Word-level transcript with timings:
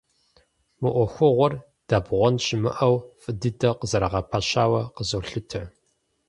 Мы 0.81 0.89
ӏуэхугъуэр, 0.93 1.53
дэбгъуэн 1.87 2.35
щымыӏэу, 2.45 2.95
фӏы 3.21 3.31
дыдэу 3.39 3.75
къызэрагъэпэщауэ 3.79 4.81
къызолъытэ. 4.95 5.61